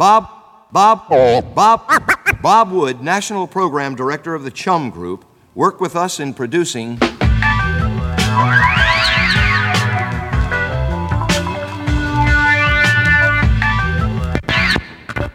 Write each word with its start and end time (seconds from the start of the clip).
Bob, 0.00 0.30
Bob, 0.72 1.02
oh. 1.10 1.42
Bob, 1.42 1.82
Bob 2.40 2.72
Wood, 2.72 3.02
National 3.02 3.46
Program 3.46 3.94
Director 3.94 4.34
of 4.34 4.44
the 4.44 4.50
Chum 4.50 4.88
Group, 4.88 5.26
worked 5.54 5.78
with 5.78 5.94
us 5.94 6.18
in 6.18 6.32
producing. 6.32 6.96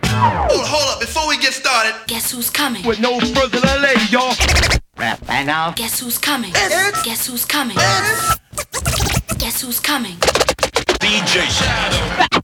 Hold, 0.07 0.65
hold 0.65 0.95
up, 0.95 0.99
before 0.99 1.27
we 1.27 1.37
get 1.37 1.53
started. 1.53 1.93
Guess 2.07 2.31
who's 2.31 2.49
coming? 2.49 2.83
With 2.87 2.99
no 2.99 3.19
further 3.19 3.59
delay, 3.59 3.93
y'all. 4.09 4.33
Rap 4.97 5.23
bang 5.27 5.45
now. 5.45 5.73
Guess 5.73 5.99
who's 5.99 6.17
coming? 6.17 6.53
It's, 6.55 7.03
Guess 7.03 7.27
who's 7.27 7.45
coming? 7.45 7.77
It's 7.79 8.39
Guess 9.37 9.61
who's 9.61 9.79
coming? 9.79 10.15
DJ 10.15 11.43
Shadow. 11.51 12.34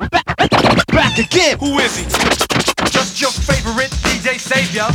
Back 0.50 1.20
again. 1.20 1.60
Who 1.60 1.78
is 1.80 1.98
he? 1.98 2.06
Just 2.90 3.22
your 3.22 3.30
favorite 3.30 3.92
DJ 4.02 4.40
Savior. 4.40 4.88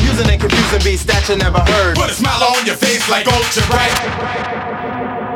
Using 0.00 0.30
and 0.30 0.40
confusing 0.40 0.80
beats 0.84 1.04
that 1.04 1.28
you 1.28 1.36
never 1.36 1.58
heard. 1.58 1.96
Put 1.96 2.10
a 2.10 2.14
smile 2.14 2.42
on 2.44 2.64
your 2.66 2.76
face 2.76 3.08
like 3.10 3.26
ultra 3.26 3.66
bright. 3.66 5.29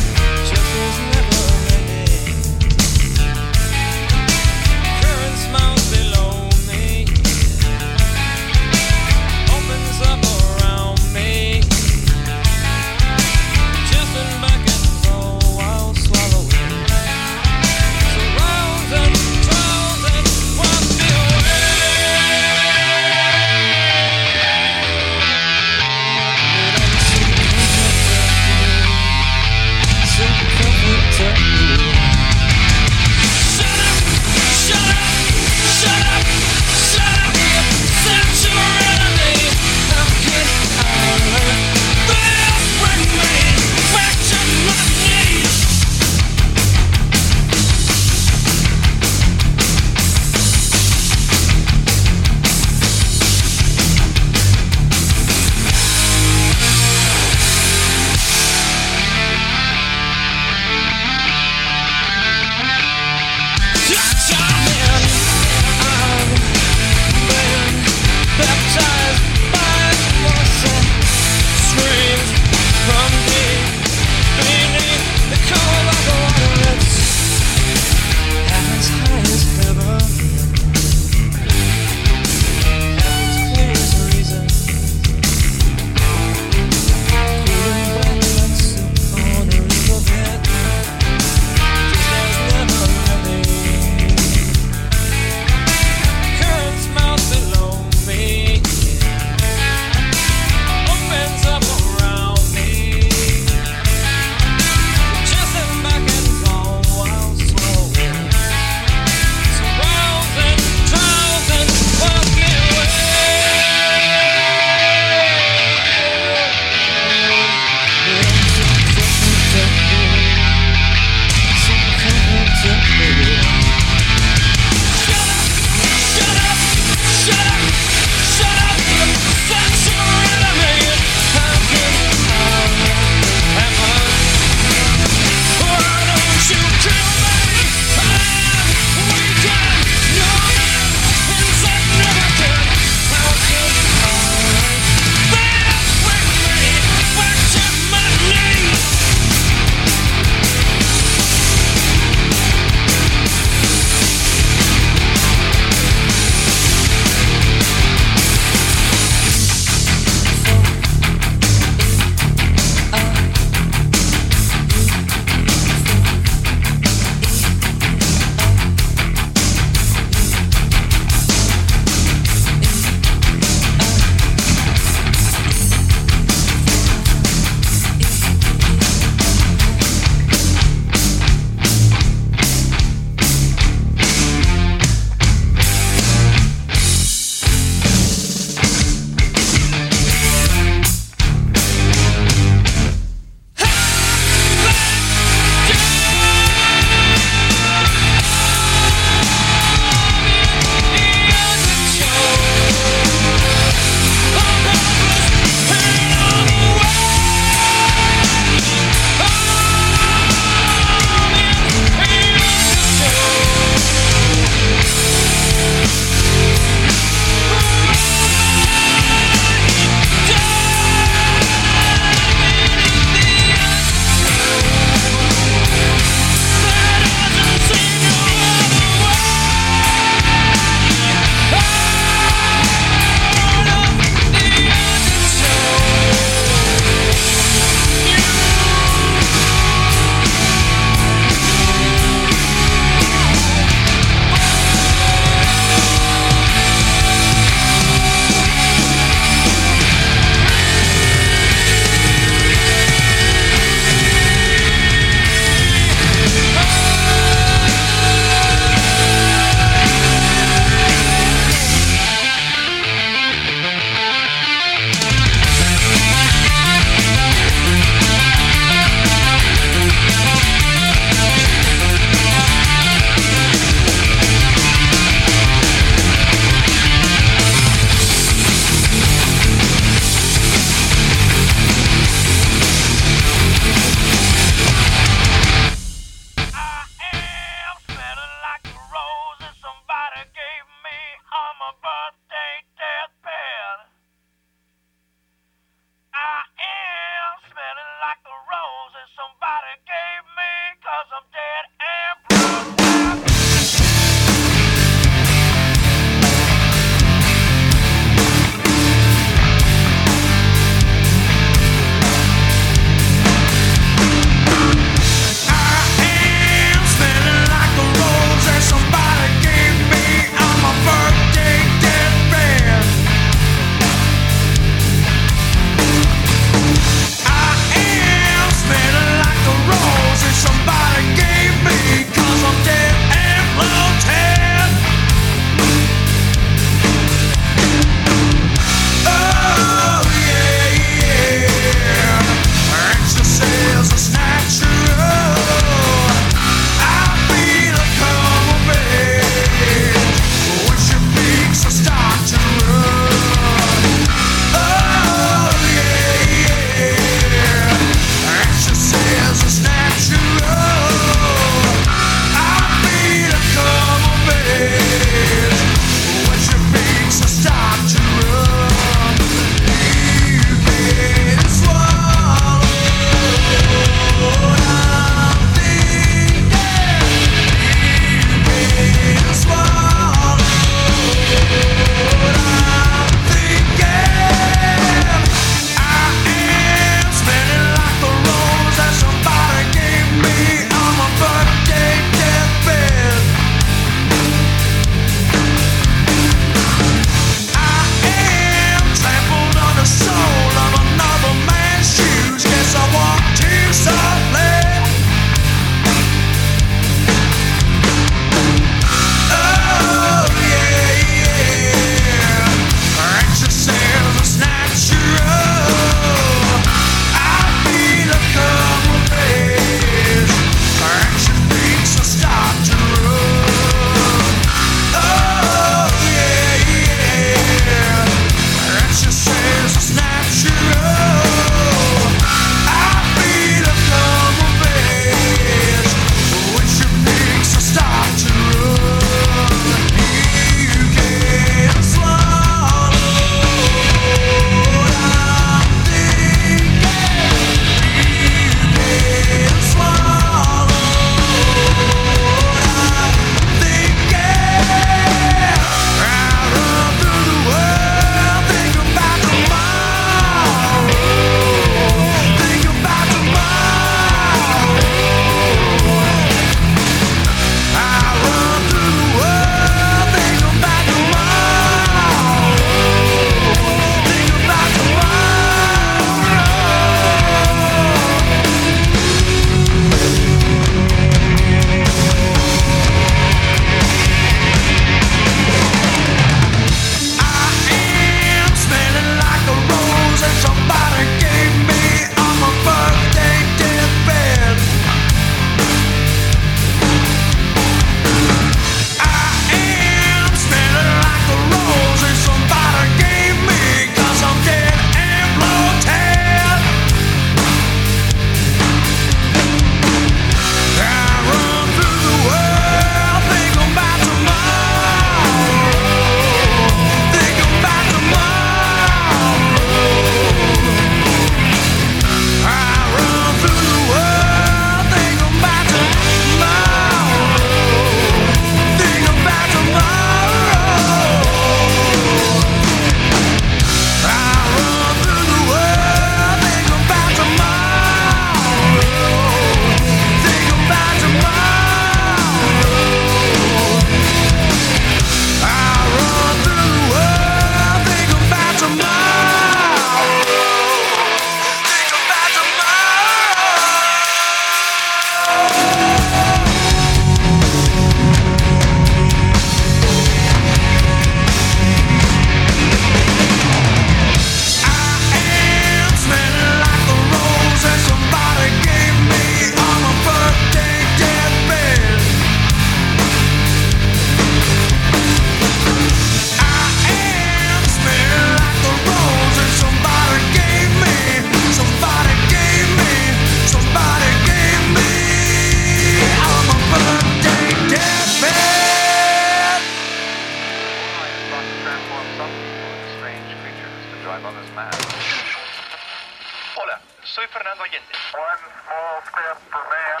Hola, 596.54 596.76
soy 597.04 597.26
Fernando 597.32 597.64
Allende. 597.64 597.94
One 598.12 598.44
small 598.68 599.00
step 599.08 599.38
for 599.48 599.64
man, 599.64 600.00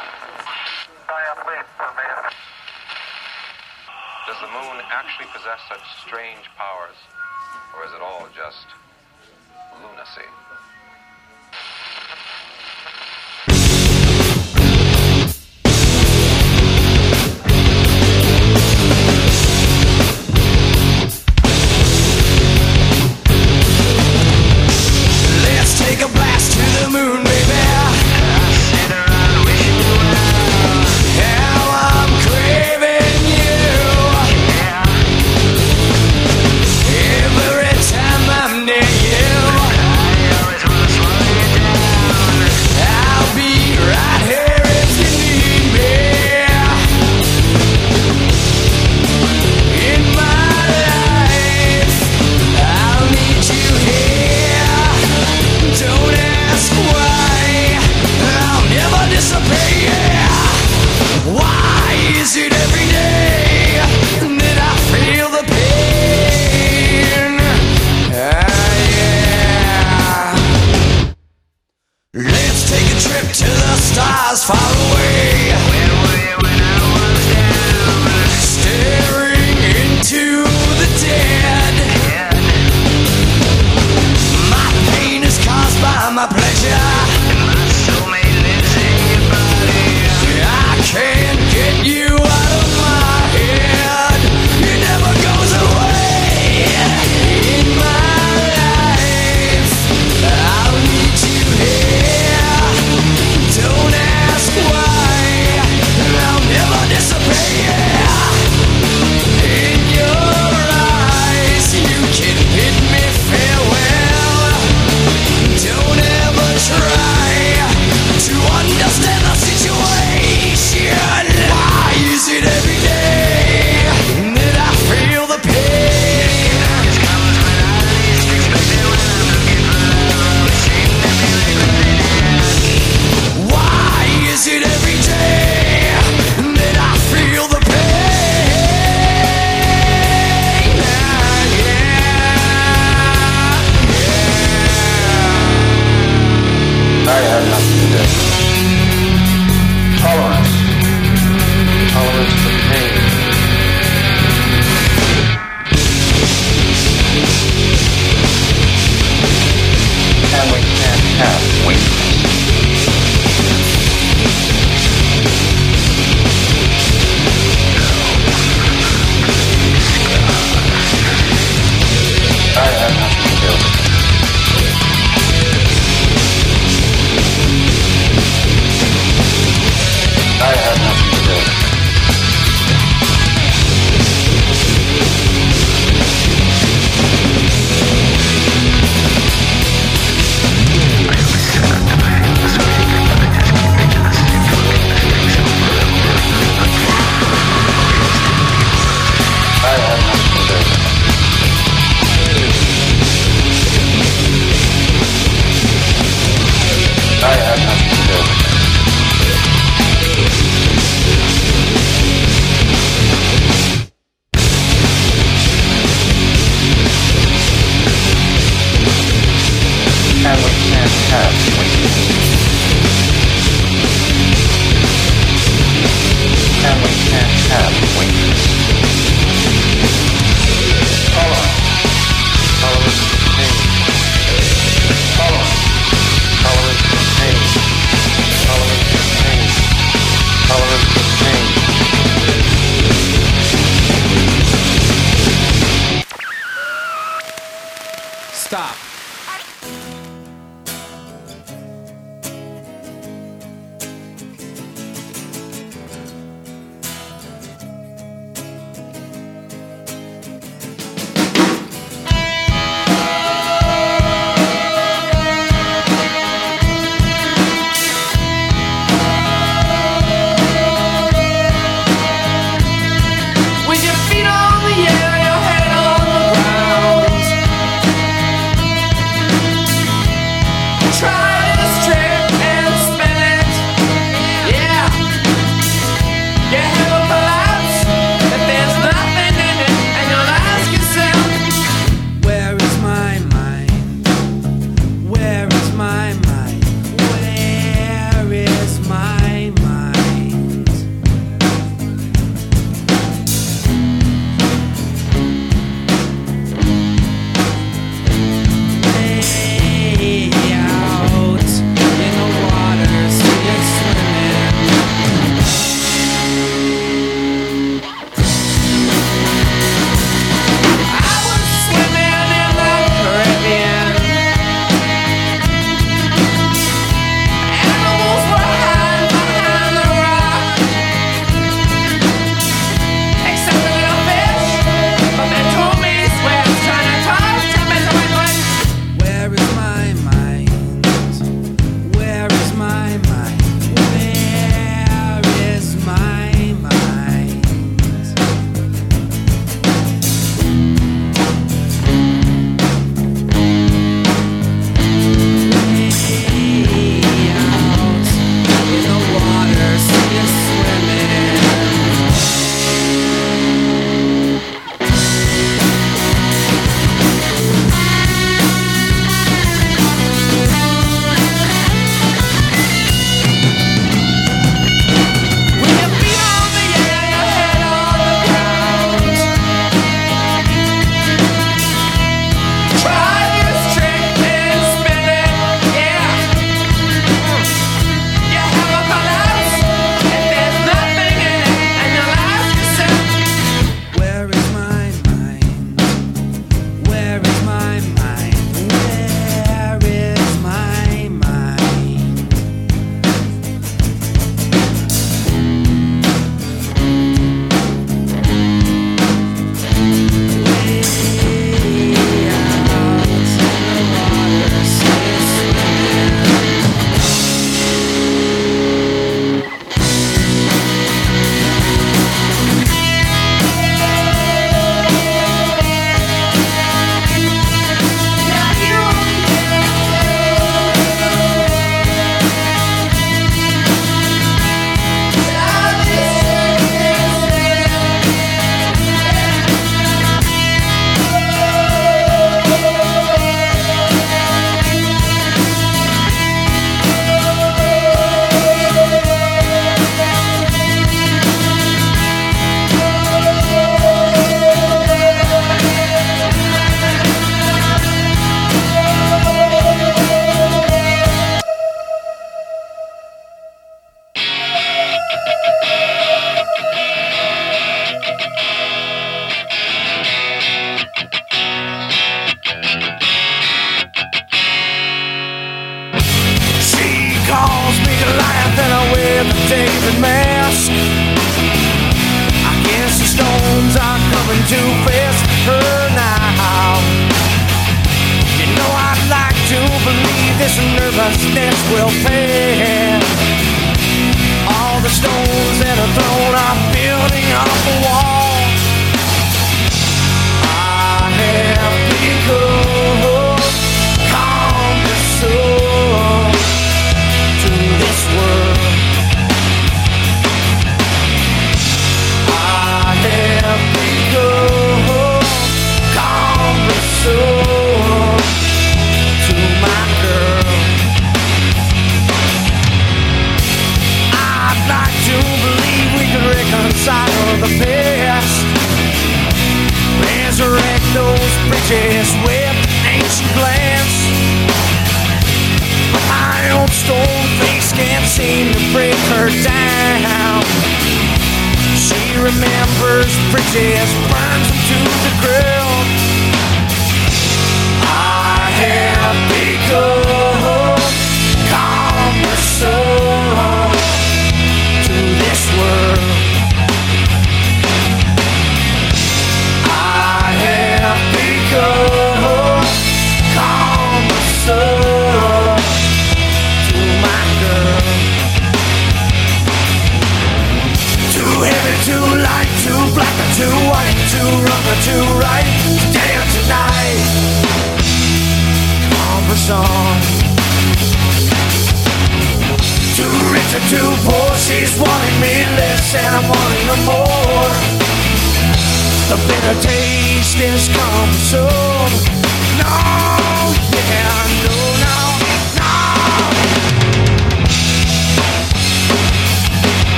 giant 1.08 1.40
leap 1.48 1.66
for 1.76 1.88
man. 1.96 2.22
Does 4.28 4.40
the 4.40 4.48
moon 4.52 4.76
actually 4.92 5.26
possess 5.32 5.60
such 5.68 5.84
strange 6.06 6.44
powers, 6.56 6.96
or 7.76 7.84
is 7.86 7.92
it 7.92 8.00
all 8.00 8.28
just 8.36 8.66
lunacy? 9.80 10.28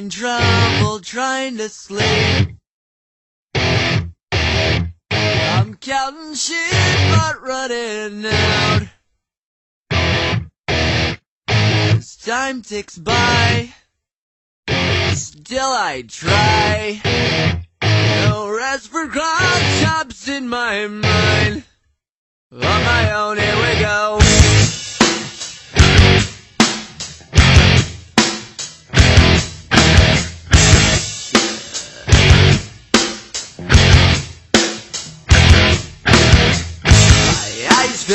having 0.00 0.10
trouble 0.10 1.00
trying 1.00 1.58
to 1.58 1.68
sleep. 1.68 2.56
I'm 3.54 4.14
counting 5.74 6.34
sheep 6.34 6.72
but 7.10 7.42
running 7.42 8.24
out. 8.24 8.82
As 11.48 12.16
time 12.16 12.62
ticks 12.62 12.96
by, 12.96 13.74
still 15.12 15.60
I 15.60 16.02
try. 16.08 17.02
No 17.82 18.48
rest 18.56 18.88
for 18.88 19.06
crop 19.06 19.60
tops 19.82 20.28
in 20.28 20.48
my 20.48 20.86
mind. 20.86 21.64
On 22.52 22.60
my 22.60 23.12
own, 23.12 23.36
here 23.36 23.56
we 23.56 23.80
go. 23.80 24.19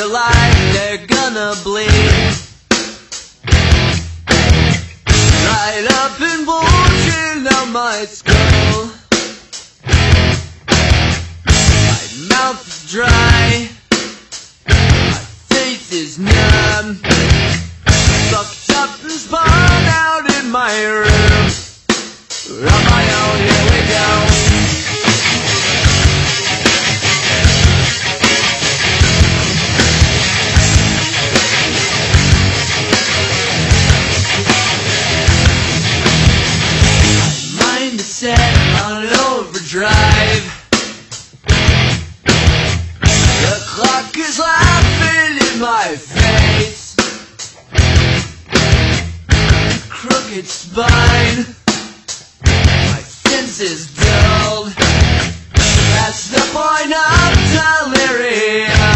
your 0.05 0.73
they're 0.73 1.07
gonna 1.07 1.55
bleed. 1.63 1.87
Right 5.47 5.87
up 6.03 6.21
and 6.21 6.45
bulging 6.45 7.47
on 7.57 7.71
my 7.73 8.05
skull. 8.05 8.91
My 11.45 12.03
mouth 12.29 12.67
is 12.67 12.91
dry. 12.91 13.69
My 14.67 15.21
faith 15.49 15.91
is 15.91 16.19
numb. 16.19 17.01
Sucked 18.29 18.71
up 18.77 19.01
and 19.01 19.11
spun 19.11 19.87
out 19.89 20.29
in 20.39 20.51
my 20.51 20.83
room. 20.85 21.51
On 22.69 22.83
my 22.93 23.03
own, 23.21 23.37
here 23.39 23.65
we 23.71 23.79
go. 23.89 24.44
set 38.25 38.57
on 38.81 39.05
overdrive. 39.29 40.45
The 43.45 43.55
clock 43.73 44.17
is 44.17 44.39
laughing 44.39 45.37
in 45.45 45.59
my 45.59 45.95
face. 45.95 46.95
Crooked 49.89 50.47
spine. 50.47 51.45
My 52.93 53.03
fence 53.25 53.59
is 53.59 53.93
dulled. 53.93 54.73
That's 55.93 56.29
the 56.33 56.41
point 56.51 56.93
of 56.97 57.29
delirium. 57.93 58.95